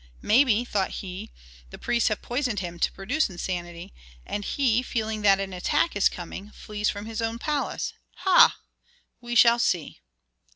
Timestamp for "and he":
4.25-4.81